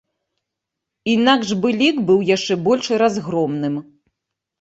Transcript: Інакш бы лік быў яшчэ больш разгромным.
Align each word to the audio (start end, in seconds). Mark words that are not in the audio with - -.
Інакш 1.15 1.51
бы 1.65 1.73
лік 1.81 1.99
быў 2.07 2.19
яшчэ 2.29 2.57
больш 2.69 2.85
разгромным. 3.03 3.77